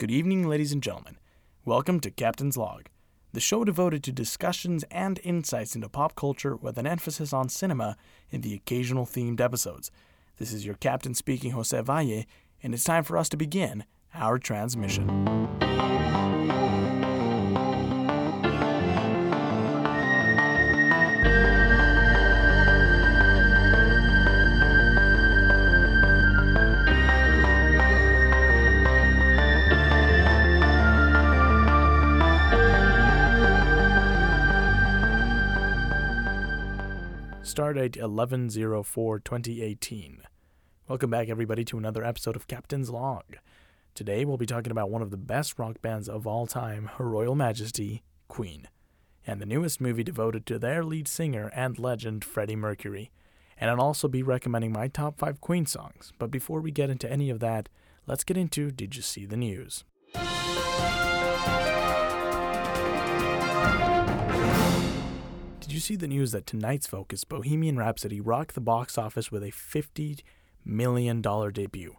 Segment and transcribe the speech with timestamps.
[0.00, 1.18] Good evening, ladies and gentlemen.
[1.66, 2.86] Welcome to Captain's Log,
[3.34, 7.98] the show devoted to discussions and insights into pop culture with an emphasis on cinema
[8.30, 9.90] in the occasional themed episodes.
[10.38, 12.24] This is your captain speaking, Jose Valle,
[12.62, 13.84] and it's time for us to begin
[14.14, 15.06] our transmission.
[37.70, 40.22] Stardate 1104 2018.
[40.88, 43.36] Welcome back, everybody, to another episode of Captain's Log.
[43.94, 47.08] Today, we'll be talking about one of the best rock bands of all time, Her
[47.08, 48.66] Royal Majesty, Queen,
[49.24, 53.12] and the newest movie devoted to their lead singer and legend, Freddie Mercury.
[53.56, 56.12] And I'll also be recommending my top 5 Queen songs.
[56.18, 57.68] But before we get into any of that,
[58.04, 59.84] let's get into Did You See the News?
[65.70, 69.44] Did you see the news that tonight's focus, Bohemian Rhapsody, rocked the box office with
[69.44, 70.20] a $50
[70.64, 71.94] million debut?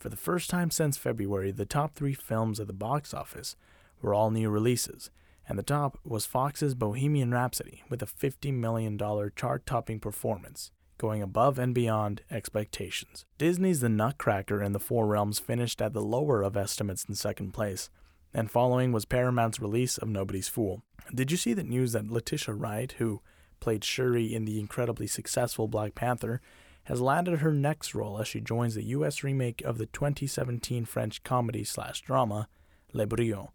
[0.00, 3.54] For the first time since February, the top three films at the box office
[4.00, 5.12] were all new releases,
[5.48, 8.98] and the top was Fox's Bohemian Rhapsody with a $50 million
[9.36, 13.24] chart topping performance, going above and beyond expectations.
[13.38, 17.52] Disney's The Nutcracker and The Four Realms finished at the lower of estimates in second
[17.52, 17.88] place,
[18.34, 20.82] and following was Paramount's release of Nobody's Fool.
[21.14, 23.20] Did you see the news that Letitia Wright, who
[23.60, 26.40] played Shuri in the incredibly successful Black Panther,
[26.84, 29.22] has landed her next role as she joins the U.S.
[29.22, 32.48] remake of the 2017 French comedy slash drama
[32.92, 33.52] Le Brio,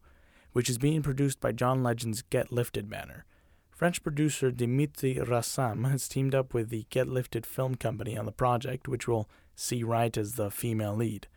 [0.53, 3.25] which is being produced by John Legend's Get Lifted banner.
[3.70, 8.31] French producer Dimitri Rassam has teamed up with the Get Lifted film company on the
[8.31, 11.28] project, which will see Wright as the female lead.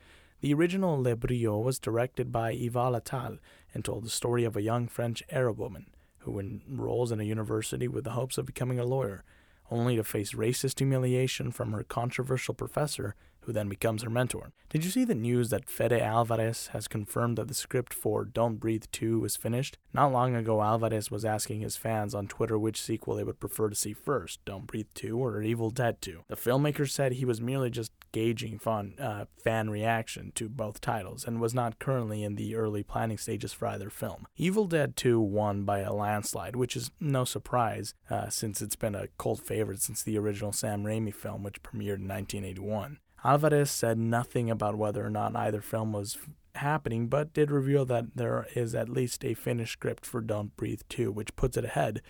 [0.40, 3.38] The original Le Brio was directed by Yvan Attal
[3.74, 5.86] and told the story of a young French Arab woman
[6.20, 9.24] who enrolls in a university with the hopes of becoming a lawyer,
[9.70, 14.52] only to face racist humiliation from her controversial professor, who then becomes her mentor.
[14.68, 18.56] Did you see the news that Fede Alvarez has confirmed that the script for Don't
[18.56, 19.78] Breathe 2 is finished?
[19.92, 23.68] Not long ago, Alvarez was asking his fans on Twitter which sequel they would prefer
[23.68, 26.24] to see first, Don't Breathe 2 or Evil Dead 2.
[26.28, 31.24] The filmmaker said he was merely just gauging fun, uh, fan reaction to both titles
[31.24, 34.26] and was not currently in the early planning stages for either film.
[34.36, 38.94] Evil Dead 2 won by a landslide, which is no surprise uh, since it's been
[38.94, 42.98] a cult favorite since the original Sam Raimi film, which premiered in 1981.
[43.24, 46.16] Alvarez said nothing about whether or not either film was
[46.54, 50.82] happening, but did reveal that there is at least a finished script for Don't Breathe
[50.88, 52.00] 2, which puts it ahead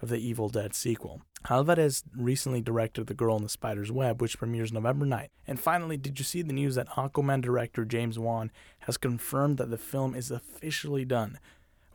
[0.00, 1.22] of the Evil Dead sequel.
[1.48, 5.28] Alvarez recently directed The Girl in the Spider's Web, which premieres November 9th.
[5.46, 9.70] And finally, did you see the news that Aquaman director James Wan has confirmed that
[9.70, 11.38] the film is officially done?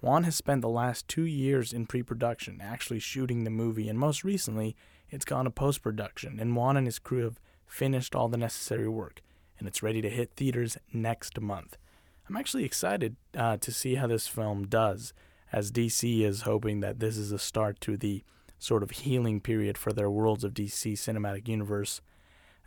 [0.01, 3.97] Wan has spent the last two years in pre production, actually shooting the movie, and
[3.97, 4.75] most recently,
[5.09, 7.39] it's gone to post production, and Wan and his crew have
[7.73, 9.22] finished all the necessary work,
[9.57, 11.75] and it's ready to hit theaters next month.
[12.29, 15.11] I'm actually excited uh, to see how this film does,
[15.51, 18.23] as DC is hoping that this is a start to the
[18.59, 22.00] sort of healing period for their Worlds of DC cinematic universe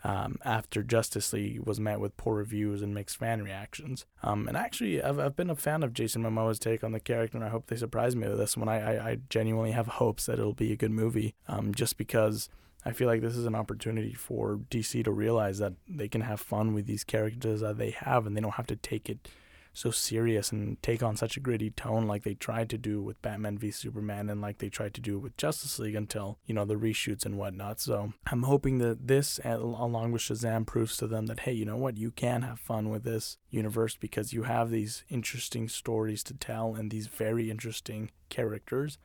[0.02, 4.06] um, after Justice League was met with poor reviews and mixed fan reactions.
[4.24, 7.38] Um, and actually, I've, I've been a fan of Jason Momoa's take on the character,
[7.38, 8.68] and I hope they surprise me with this one.
[8.68, 12.48] I, I, I genuinely have hopes that it'll be a good movie, um, just because
[12.86, 16.40] I feel like this is an opportunity for DC to realize that they can have
[16.40, 19.28] fun with these characters that they have, and they don't have to take it
[19.72, 23.20] so serious and take on such a gritty tone like they tried to do with
[23.20, 26.64] Batman v Superman and like they tried to do with Justice League until, you know,
[26.64, 27.80] the reshoots and whatnot.
[27.80, 31.76] So I'm hoping that this, along with Shazam, proves to them that, hey, you know
[31.76, 36.34] what, you can have fun with this universe because you have these interesting stories to
[36.34, 38.96] tell and these very interesting characters.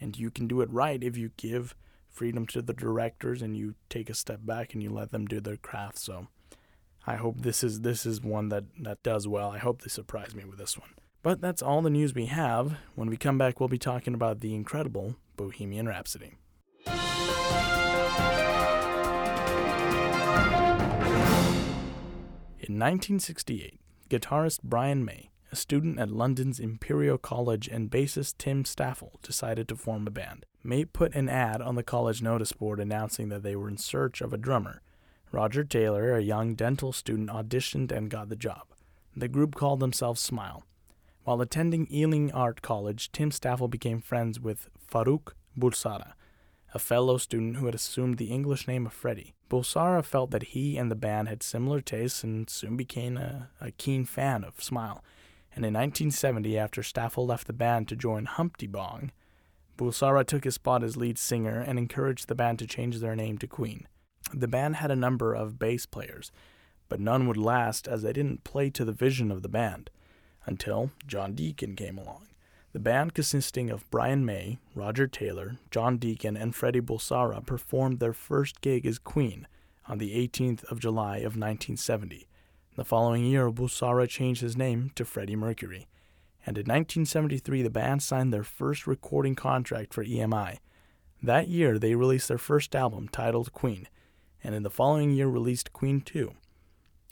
[0.00, 1.74] And you can do it right if you give
[2.18, 5.40] freedom to the directors and you take a step back and you let them do
[5.40, 5.98] their craft.
[5.98, 6.26] So
[7.06, 9.52] I hope this is this is one that, that does well.
[9.52, 10.90] I hope they surprise me with this one.
[11.22, 12.76] But that's all the news we have.
[12.96, 16.34] When we come back, we'll be talking about the incredible Bohemian Rhapsody.
[22.60, 23.78] In 1968,
[24.10, 29.76] guitarist Brian May, a student at London's Imperial College, and bassist Tim Staffell decided to
[29.76, 30.46] form a band.
[30.62, 34.20] May put an ad on the college notice board announcing that they were in search
[34.20, 34.82] of a drummer,
[35.30, 38.62] Roger Taylor, a young dental student, auditioned and got the job.
[39.16, 40.64] The group called themselves Smile.
[41.24, 46.14] While attending Ealing Art College, Tim Staffell became friends with Farrokh Bulsara,
[46.72, 49.34] a fellow student who had assumed the English name of Freddie.
[49.50, 53.70] Bulsara felt that he and the band had similar tastes and soon became a, a
[53.72, 55.02] keen fan of Smile.
[55.54, 59.10] and in 1970, after Staffell left the band to join Humpy Bong,
[59.78, 63.38] Bulsara took his spot as lead singer and encouraged the band to change their name
[63.38, 63.86] to Queen.
[64.34, 66.30] The band had a number of bass players,
[66.88, 69.88] but none would last as they didn't play to the vision of the band
[70.44, 72.26] until John Deacon came along.
[72.72, 78.12] The band, consisting of Brian May, Roger Taylor, John Deacon, and Freddie Bulsara, performed their
[78.12, 79.46] first gig as Queen
[79.86, 82.26] on the 18th of July of 1970.
[82.76, 85.88] The following year, Bulsara changed his name to Freddie Mercury,
[86.48, 90.56] and in 1973 the band signed their first recording contract for EMI.
[91.22, 93.86] That year, they released their first album titled Queen,
[94.42, 96.32] and in the following year released Queen 2.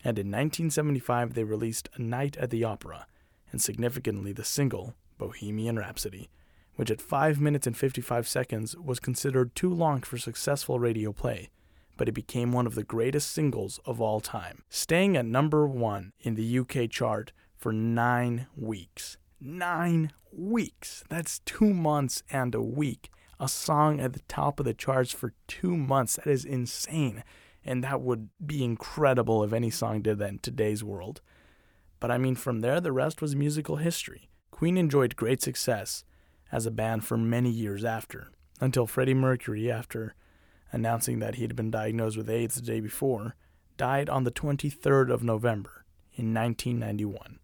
[0.03, 3.06] And in 1975 they released A Night at the Opera,
[3.53, 6.31] and significantly the single Bohemian Rhapsody,
[6.77, 11.50] which at 5 minutes and 55 seconds was considered too long for successful radio play
[11.99, 16.12] but it became one of the greatest singles of all time, staying at number one
[16.21, 19.17] in the UK chart for nine weeks.
[19.41, 21.05] Nine weeks!
[21.09, 23.11] That's two months and a week.
[23.38, 26.17] A song at the top of the charts for two months.
[26.17, 27.23] That is insane.
[27.65, 31.21] And that would be incredible if any song did that in today's world.
[32.00, 34.31] But I mean, from there, the rest was musical history.
[34.50, 36.05] Queen enjoyed great success
[36.50, 38.29] as a band for many years after,
[38.61, 40.15] until Freddie Mercury, after
[40.73, 43.35] announcing that he had been diagnosed with AIDS the day before,
[43.77, 45.85] died on the 23rd of November
[46.15, 47.38] in 1991,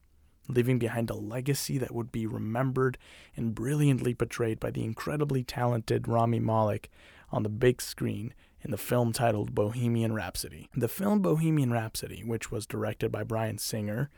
[0.54, 2.98] leaving behind a legacy that would be remembered
[3.36, 6.90] and brilliantly portrayed by the incredibly talented Rami Malek
[7.30, 10.68] on the big screen in the film titled Bohemian Rhapsody.
[10.74, 14.10] The film Bohemian Rhapsody, which was directed by Bryan Singer,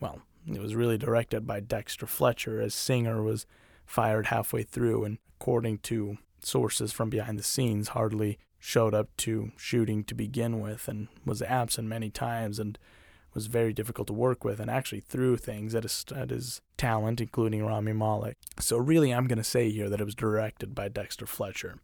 [0.00, 3.46] well, it was really directed by Dexter Fletcher, as Singer was
[3.84, 9.52] fired halfway through, and according to sources from behind the scenes, hardly showed up to
[9.56, 12.78] shooting to begin with and was absent many times and
[13.36, 17.20] was very difficult to work with and actually threw things at his, at his talent,
[17.20, 18.36] including Rami Malek.
[18.58, 21.78] So, really, I'm going to say here that it was directed by Dexter Fletcher.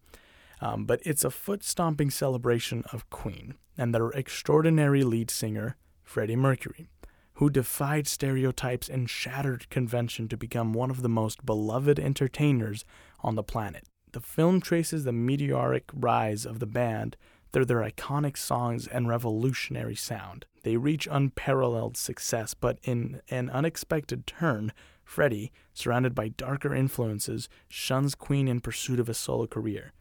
[0.61, 6.37] Um, but it's a foot stomping celebration of Queen and their extraordinary lead singer, Freddie
[6.37, 6.89] Mercury,
[7.35, 12.85] who defied stereotypes and shattered convention to become one of the most beloved entertainers
[13.21, 13.85] on the planet.
[14.13, 17.17] The film traces the meteoric rise of the band
[17.53, 20.47] through their iconic songs and revolutionary sound.
[20.63, 24.73] They reach unparalleled success, but in an unexpected turn,
[25.05, 29.93] Freddie, surrounded by darker influences, shuns Queen in pursuit of a solo career.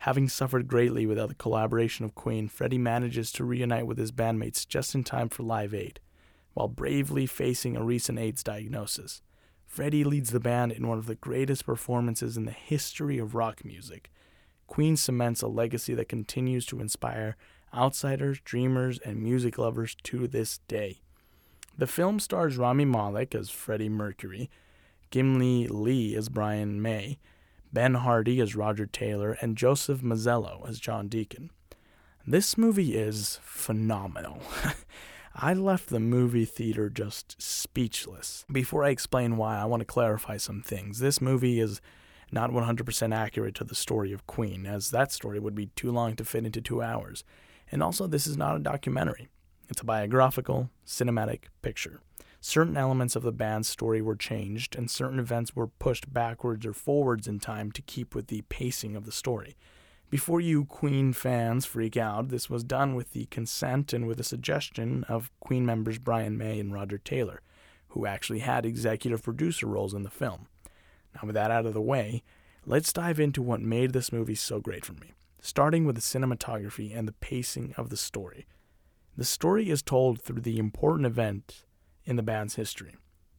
[0.00, 4.66] Having suffered greatly without the collaboration of Queen, Freddie manages to reunite with his bandmates
[4.66, 6.00] just in time for Live Aid,
[6.54, 9.22] while bravely facing a recent AIDS diagnosis.
[9.64, 13.64] Freddie leads the band in one of the greatest performances in the history of rock
[13.64, 14.10] music.
[14.66, 17.36] Queen cements a legacy that continues to inspire
[17.74, 21.00] outsiders, dreamers, and music lovers to this day.
[21.76, 24.50] The film stars Rami Malek as Freddie Mercury,
[25.10, 27.18] Gwilym Lee as Brian May,
[27.72, 31.50] Ben Hardy as Roger Taylor, and Joseph Mazzello as John Deacon.
[32.26, 34.40] This movie is phenomenal.
[35.34, 38.46] I left the movie theater just speechless.
[38.50, 40.98] Before I explain why, I want to clarify some things.
[40.98, 41.82] This movie is
[42.36, 46.14] not 100% accurate to the story of Queen, as that story would be too long
[46.16, 47.24] to fit into two hours.
[47.72, 49.28] And also, this is not a documentary,
[49.70, 52.00] it's a biographical, cinematic picture.
[52.42, 56.74] Certain elements of the band's story were changed, and certain events were pushed backwards or
[56.74, 59.56] forwards in time to keep with the pacing of the story.
[60.10, 64.24] Before you Queen fans freak out, this was done with the consent and with the
[64.24, 67.40] suggestion of Queen members Brian May and Roger Taylor,
[67.88, 70.48] who actually had executive producer roles in the film.
[71.16, 72.22] Now, with that out of the way,
[72.64, 76.96] let's dive into what made this movie so great for me, starting with the cinematography
[76.96, 78.46] and the pacing of the story.
[79.16, 81.64] The story is told through the important event
[82.04, 82.96] in the band's history,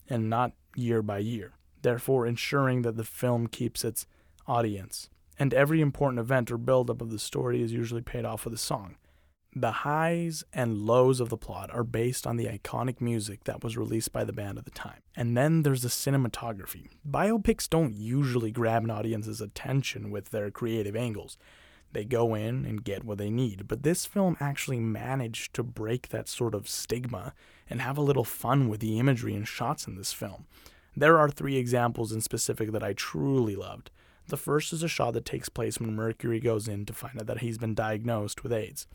[0.10, 4.08] and not year by year, therefore ensuring that the film keeps its
[4.48, 8.54] audience and every important event or buildup of the story is usually paid off with
[8.54, 8.96] a song.
[9.56, 13.78] The highs and lows of the plot are based on the iconic music that was
[13.78, 15.02] released by the band at the time.
[15.16, 16.90] And then there's the cinematography.
[17.10, 21.38] Biopics don't usually grab an audience's attention with their creative angles.
[21.92, 26.10] They go in and get what they need, but this film actually managed to break
[26.10, 27.34] that sort of stigma
[27.70, 30.46] and have a little fun with the imagery and shots in this film.
[30.96, 33.90] There are three examples in specific that I truly loved.
[34.28, 37.28] The first is a shot that takes place when Mercury goes in to find out
[37.28, 38.86] that he's been diagnosed with AIDS.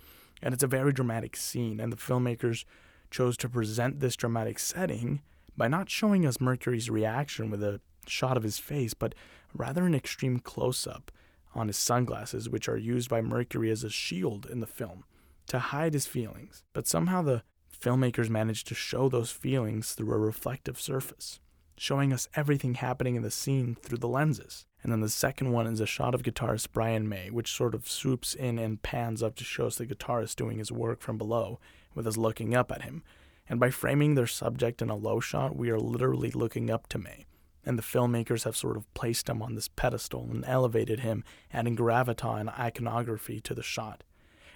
[0.42, 2.64] And it's a very dramatic scene, and the filmmakers
[3.11, 5.22] chose to present this dramatic setting
[5.56, 9.14] by not showing us Mercury's reaction with a shot of his face, but
[9.54, 11.12] rather an extreme close up
[11.54, 15.04] on his sunglasses, which are used by Mercury as a shield in the film
[15.46, 16.64] to hide his feelings.
[16.72, 17.42] But somehow the
[17.78, 21.40] filmmakers managed to show those feelings through a reflective surface.
[21.76, 24.67] Showing us everything happening in the scene through the lenses.
[24.83, 27.88] And then the second one is a shot of guitarist Brian May, which sort of
[27.88, 31.61] swoops in and pans up to show us the guitarist doing his work from below,
[31.95, 33.02] with us looking up at him.
[33.49, 36.99] And by framing their subject in a low shot, we are literally looking up to
[36.99, 37.26] May.
[37.64, 41.76] And the filmmakers have sort of placed him on this pedestal and elevated him, adding
[41.76, 44.02] gravitas and iconography to the shot.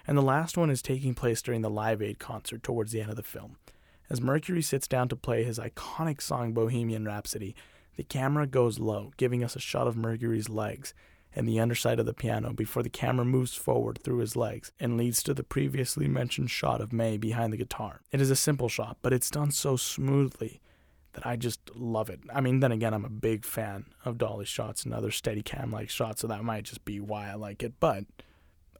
[0.05, 3.09] And the last one is taking place during the Live Aid concert towards the end
[3.09, 3.57] of the film.
[4.09, 7.55] As Mercury sits down to play his iconic song Bohemian Rhapsody,
[7.97, 10.93] the camera goes low, giving us a shot of Mercury's legs
[11.35, 14.97] and the underside of the piano before the camera moves forward through his legs and
[14.97, 18.01] leads to the previously mentioned shot of May behind the guitar.
[18.11, 20.61] It is a simple shot, but it's done so smoothly
[21.13, 22.21] that I just love it.
[22.33, 25.69] I mean, then again, I'm a big fan of dolly shots and other steady cam
[25.69, 28.05] like shots, so that might just be why I like it, but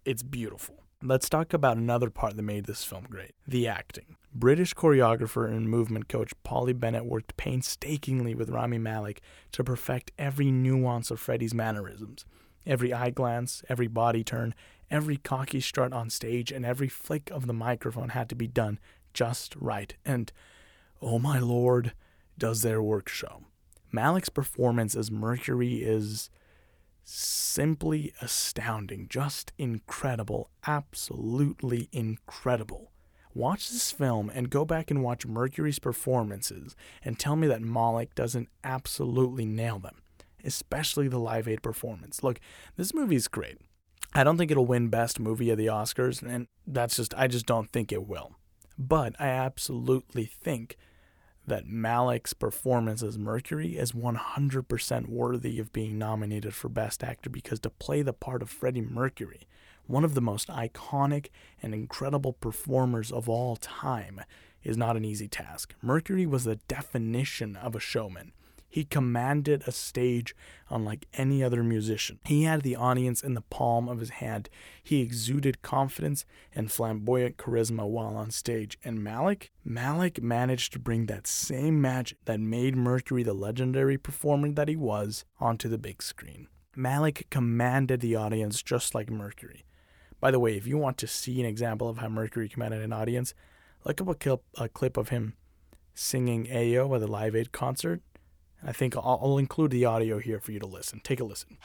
[0.06, 0.87] it's beautiful.
[1.04, 4.16] Let's talk about another part that made this film great the acting.
[4.34, 10.50] British choreographer and movement coach Polly Bennett worked painstakingly with Rami Malek to perfect every
[10.50, 12.26] nuance of Freddie's mannerisms.
[12.66, 14.56] Every eye glance, every body turn,
[14.90, 18.80] every cocky strut on stage, and every flick of the microphone had to be done
[19.14, 19.96] just right.
[20.04, 20.34] And,
[21.00, 21.94] oh my lord,
[22.40, 23.44] does their work show.
[23.92, 26.32] Malek's performance as Mercury is
[27.10, 32.92] simply astounding, just incredible, absolutely incredible.
[33.34, 38.14] Watch this film and go back and watch Mercury's performances and tell me that Malek
[38.14, 40.02] doesn't absolutely nail them,
[40.44, 42.24] especially the Live Aid performance.
[42.24, 42.42] Look,
[42.76, 43.58] this movie's great.
[44.14, 47.46] I don't think it'll win Best Movie of the Oscars, and that's just, I just
[47.46, 48.36] don't think it will.
[48.78, 50.76] But I absolutely think
[51.48, 57.62] that Malek's performance as Mercury is 100% worthy of being nominated for Best Actor because
[57.62, 59.48] to play the part of Freddie Mercury,
[59.86, 61.28] one of the most iconic
[61.64, 64.22] and incredible performers of all time,
[64.64, 65.74] is not an easy task.
[65.82, 68.34] Mercury was the definition of a showman.
[68.70, 70.36] He commanded a stage
[70.70, 72.20] unlike any other musician.
[72.26, 74.50] He had the audience in the palm of his hand.
[74.84, 78.78] He exuded confidence and flamboyant charisma while on stage.
[78.84, 79.52] And Malek?
[79.64, 84.76] Malek managed to bring that same magic that made Mercury the legendary performer that he
[84.76, 86.48] was onto the big screen.
[86.76, 89.66] Malek commanded the audience just like Mercury.
[90.20, 92.94] By the way, if you want to see an example of how Mercury commanded an
[92.94, 93.34] audience,
[93.86, 95.34] look up a clip of him
[95.94, 98.02] singing Ayo at the Live Aid concert.
[98.68, 101.00] I think I'll, I'll include the audio here for you to listen.
[101.04, 101.58] Take a listen.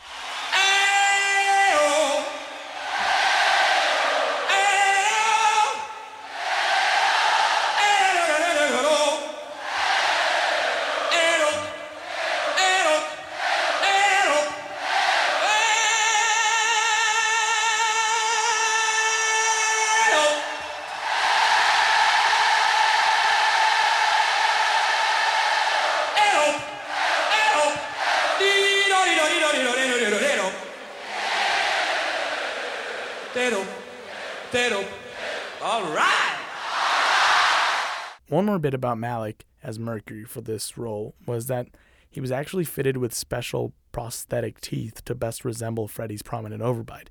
[38.43, 41.69] One more bit about Malek as Mercury for this role was that
[42.11, 47.07] he was actually fitted with special prosthetic teeth to best resemble Freddie's prominent overbite.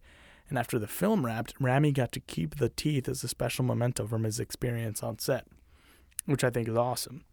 [0.49, 4.05] And after the film wrapped, Rami got to keep the teeth as a special memento
[4.07, 5.47] from his experience on set,
[6.25, 7.23] which I think is awesome.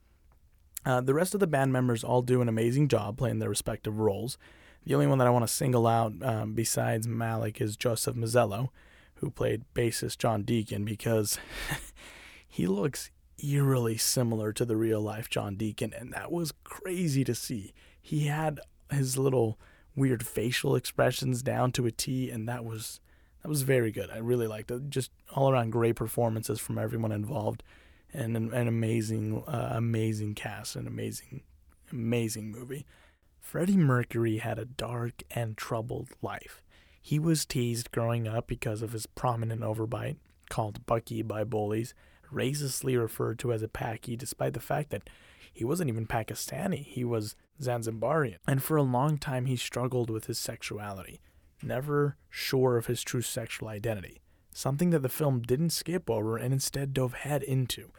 [0.86, 3.98] Uh, the rest of the band members all do an amazing job playing their respective
[3.98, 4.38] roles.
[4.84, 8.68] The only one that I want to single out um, besides Malek is Joseph Mazzello,
[9.16, 11.40] who played bassist John Deacon, because
[12.48, 13.10] he looks
[13.42, 17.72] eerily similar to the real life John Deacon, and that was crazy to see.
[18.00, 19.58] He had his little
[19.94, 23.00] weird facial expressions down to a T, and that was
[23.42, 24.10] that was very good.
[24.10, 24.90] I really liked it.
[24.90, 27.62] Just all around great performances from everyone involved,
[28.12, 31.42] and an, an amazing, uh, amazing cast, an amazing,
[31.92, 32.86] amazing movie.
[33.40, 36.62] Freddie Mercury had a dark and troubled life.
[37.00, 40.16] He was teased growing up because of his prominent overbite,
[40.50, 41.94] called Bucky by bullies,
[42.32, 45.08] racistly referred to as a Paki, despite the fact that
[45.52, 48.38] he wasn't even Pakistani, he was Zanzibarian.
[48.46, 51.20] And for a long time, he struggled with his sexuality,
[51.62, 54.20] never sure of his true sexual identity,
[54.52, 57.90] something that the film didn't skip over and instead dove head into,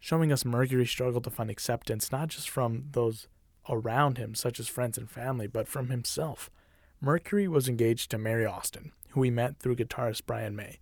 [0.00, 3.28] showing us Mercury struggle to find acceptance not just from those
[3.68, 6.50] around him, such as friends and family, but from himself.
[7.00, 10.78] Mercury was engaged to Mary Austin, who he met through guitarist Brian May,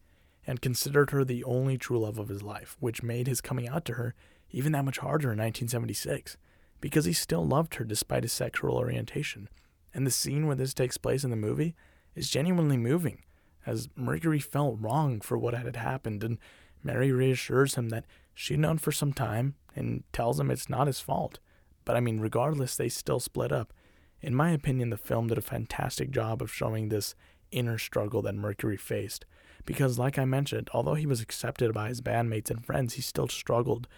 [0.47, 3.85] and considered her the only true love of his life, which made his coming out
[3.87, 4.15] to her
[4.50, 6.37] even that much harder in 1976,
[6.81, 9.49] because he still loved her despite his sexual orientation.
[9.93, 11.75] And the scene where this takes place in the movie
[12.15, 13.23] is genuinely moving,
[13.67, 16.38] as Mercury felt wrong for what had happened, and
[16.83, 21.00] Mary reassures him that she'd known for some time and tells him it's not his
[21.00, 21.38] fault,
[21.85, 23.73] But I mean, regardless, they still split up.
[24.21, 27.15] In my opinion, the film did a fantastic job of showing this
[27.50, 29.25] inner struggle that Mercury faced.
[29.66, 33.28] Because, like I mentioned, although he was accepted by his bandmates and friends, he still
[33.28, 33.88] struggled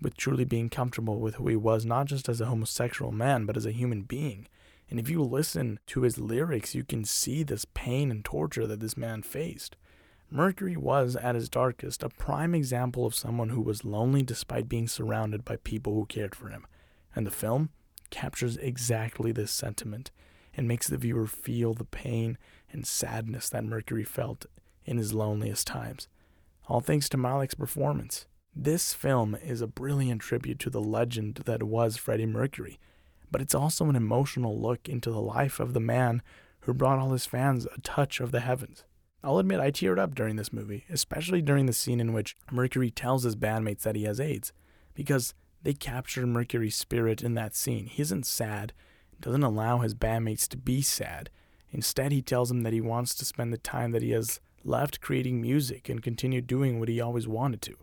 [0.00, 3.56] with truly being comfortable with who he was, not just as a homosexual man, but
[3.56, 4.46] as a human being.
[4.88, 8.80] And if you listen to his lyrics, you can see this pain and torture that
[8.80, 9.76] this man faced.
[10.30, 14.86] Mercury was, at his darkest, a prime example of someone who was lonely despite being
[14.86, 16.66] surrounded by people who cared for him.
[17.14, 17.70] And the film
[18.10, 20.10] captures exactly this sentiment
[20.56, 22.38] and makes the viewer feel the pain
[22.72, 24.46] and sadness that Mercury felt
[24.86, 26.08] in his loneliest times.
[26.68, 28.26] All thanks to Malek's performance.
[28.54, 32.78] This film is a brilliant tribute to the legend that was Freddie Mercury,
[33.30, 36.22] but it's also an emotional look into the life of the man
[36.60, 38.84] who brought all his fans a touch of the heavens.
[39.22, 42.90] I'll admit I teared up during this movie, especially during the scene in which Mercury
[42.90, 44.52] tells his bandmates that he has AIDS,
[44.94, 47.86] because they capture Mercury's spirit in that scene.
[47.86, 48.72] He isn't sad,
[49.20, 51.28] doesn't allow his bandmates to be sad.
[51.70, 55.00] Instead, he tells them that he wants to spend the time that he has left
[55.00, 57.76] creating music and continued doing what he always wanted to,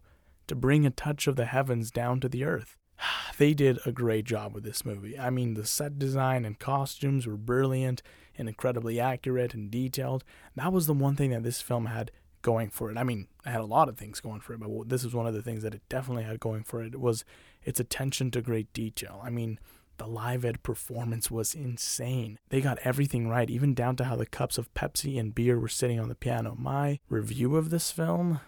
[0.47, 2.77] to bring a touch of the heavens down to the earth.
[3.39, 5.17] They did a great job with this movie.
[5.17, 8.03] I mean, the set design and costumes were brilliant
[8.37, 10.23] and incredibly accurate and detailed.
[10.55, 12.11] That was the one thing that this film had
[12.43, 12.97] going for it.
[12.97, 15.25] I mean, it had a lot of things going for it, but this is one
[15.25, 16.93] of the things that it definitely had going for it.
[16.93, 17.25] It was
[17.63, 19.19] its attention to great detail.
[19.23, 19.59] I mean,
[20.03, 22.37] the Live Aid performance was insane.
[22.49, 25.69] They got everything right, even down to how the cups of Pepsi and beer were
[25.69, 26.57] sitting on the piano.
[26.59, 28.41] My review of this film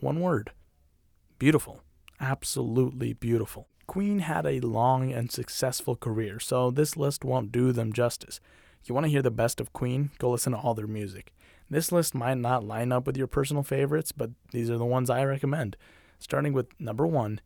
[0.00, 0.50] one word
[1.38, 1.82] beautiful.
[2.20, 3.68] Absolutely beautiful.
[3.86, 8.40] Queen had a long and successful career, so this list won't do them justice.
[8.84, 10.10] You want to hear the best of Queen?
[10.18, 11.32] Go listen to all their music.
[11.70, 15.08] This list might not line up with your personal favorites, but these are the ones
[15.08, 15.76] I recommend.
[16.18, 17.40] Starting with number one,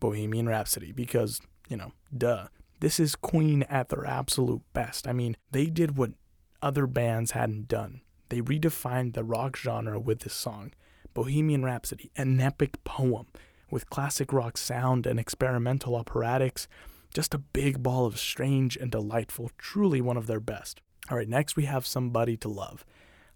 [0.00, 2.48] Bohemian Rhapsody, because, you know, duh.
[2.80, 5.06] This is Queen at their absolute best.
[5.06, 6.12] I mean, they did what
[6.60, 8.00] other bands hadn't done.
[8.28, 10.72] They redefined the rock genre with this song.
[11.12, 13.26] Bohemian Rhapsody, an epic poem
[13.70, 16.66] with classic rock sound and experimental operatics.
[17.12, 20.80] Just a big ball of strange and delightful, truly one of their best.
[21.10, 22.84] All right, next we have Somebody to Love.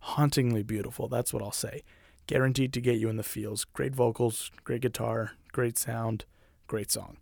[0.01, 1.85] Hauntingly beautiful, that's what I'll say.
[2.27, 3.65] Guaranteed to get you in the feels.
[3.65, 6.25] Great vocals, great guitar, great sound,
[6.67, 7.19] great song.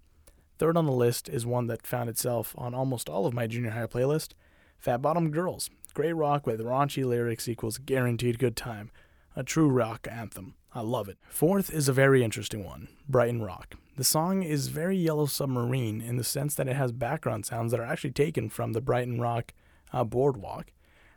[0.59, 3.71] Third on the list is one that found itself on almost all of my junior
[3.71, 4.31] high playlist
[4.79, 5.69] Fat Bottom Girls.
[5.92, 8.90] Great rock with raunchy lyrics equals guaranteed good time.
[9.35, 10.55] A true rock anthem.
[10.75, 11.19] I love it.
[11.29, 13.75] Fourth is a very interesting one Brighton Rock.
[13.97, 17.81] The song is very Yellow Submarine in the sense that it has background sounds that
[17.81, 19.53] are actually taken from the Brighton Rock
[19.92, 20.73] uh, boardwalk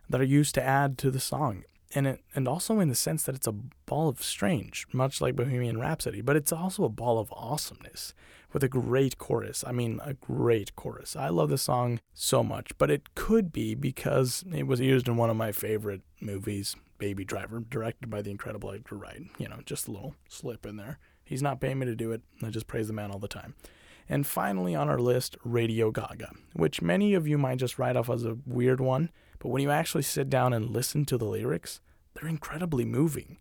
[0.10, 1.64] that are used to add to the song.
[1.94, 5.36] And, it, and also in the sense that it's a ball of strange, much like
[5.36, 8.14] Bohemian Rhapsody, but it's also a ball of awesomeness
[8.52, 9.64] with a great chorus.
[9.66, 11.16] I mean, a great chorus.
[11.16, 15.18] I love the song so much, but it could be because it was used in
[15.18, 19.22] one of my favorite movies, Baby Driver, directed by the incredible Edgar Wright.
[19.38, 21.00] You know, just a little slip in there.
[21.24, 22.22] He's not paying me to do it.
[22.42, 23.54] I just praise the man all the time.
[24.10, 28.10] And finally on our list, Radio Gaga, which many of you might just write off
[28.10, 31.80] as a weird one, but when you actually sit down and listen to the lyrics,
[32.16, 33.38] they're incredibly moving.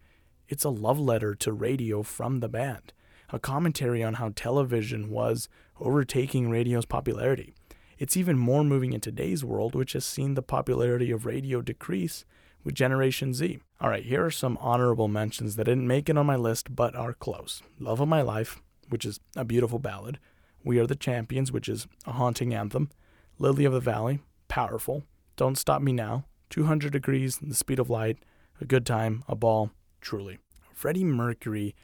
[0.47, 2.93] It's a love letter to radio from the band,
[3.31, 5.49] a commentary on how television was
[5.81, 7.55] overtaking radio's popularity.
[7.99, 12.25] It's even more moving in today's world, which has seen the popularity of radio decrease
[12.65, 13.59] with Generation Z.
[13.81, 16.95] All right, here are some honorable mentions that didn't make it on my list but
[16.95, 17.63] are close.
[17.79, 20.19] Love of My Life, which is a beautiful ballad.
[20.65, 22.91] We Are the Champions, which is a haunting anthem.
[23.39, 25.05] Lily of the Valley, powerful.
[25.37, 28.19] Don't Stop Me Now, 200 Degrees, The Speed of Light,
[28.61, 30.39] A Good Time, A Ball, truly.
[30.73, 31.75] Freddie Mercury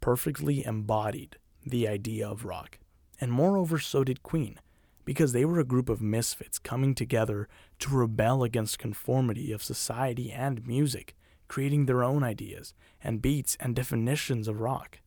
[0.00, 2.78] perfectly embodied the idea of rock.
[3.20, 4.58] And moreover, so did Queen
[5.08, 10.30] because they were a group of misfits coming together to rebel against conformity of society
[10.30, 11.16] and music,
[11.48, 14.98] creating their own ideas and beats and definitions of rock.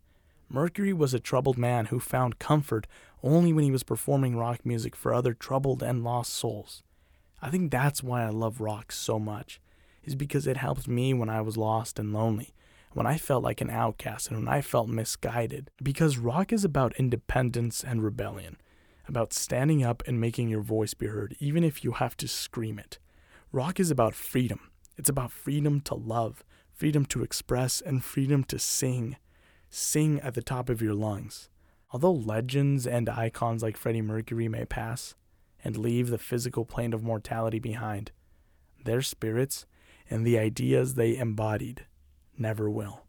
[0.50, 2.88] Mercury was a troubled man who found comfort
[3.22, 6.82] only when he was performing rock music for other troubled and lost souls.
[7.40, 9.62] I think that's why I love rock so much,
[10.04, 12.56] is because it helped me when I was lost and lonely,
[12.94, 15.72] when I felt like an outcast and when I felt misguided.
[15.82, 18.58] Because rock is about independence and rebellion
[19.08, 22.80] about standing up and making your voice be heard, even if you have to scream
[22.80, 23.00] it.
[23.52, 24.72] Rock is about freedom.
[24.98, 29.18] It's about freedom to love, freedom to express, and freedom to sing.
[29.70, 31.50] Sing at the top of your lungs.
[31.92, 35.16] Although legends and icons like Freddie Mercury may pass
[35.64, 38.12] and leave the physical plane of mortality behind,
[38.86, 39.66] their spirits
[40.10, 41.86] and the ideas they embodied
[42.42, 43.06] never will.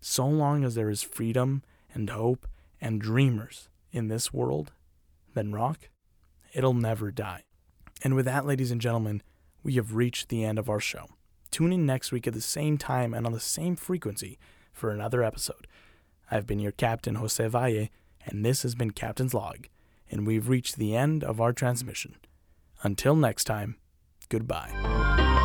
[0.00, 1.62] So long as there is freedom
[1.94, 2.46] and hope
[2.80, 4.72] and dreamers in this world,
[5.34, 5.88] then rock
[6.56, 7.44] it'll never die.
[8.02, 9.22] And with that, ladies and gentlemen,
[9.62, 11.06] we have reached the end of our show.
[11.50, 14.38] Tune in next week at the same time and on the same frequency
[14.72, 15.66] for another episode.
[16.30, 17.88] I've been your captain, Jose Valle,
[18.24, 19.68] and this has been Captain's Log,
[20.10, 22.16] and we've reached the end of our transmission.
[22.82, 23.76] Until next time,
[24.28, 25.35] goodbye.